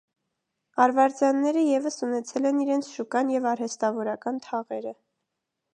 Արվարձանները 0.85 1.63
ևս 1.65 1.99
ունեցել 2.07 2.49
են 2.53 2.63
իրենց 2.65 2.91
շուկան 2.95 3.31
և 3.37 3.47
արհեստավորական 3.53 4.45
թաղերը։ 4.49 4.97